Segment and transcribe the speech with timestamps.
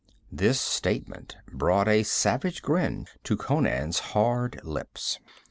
[0.31, 5.19] This statement brought a savage grin to Conan's hard lips.